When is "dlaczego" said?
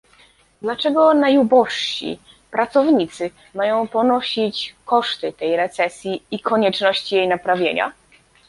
0.61-1.13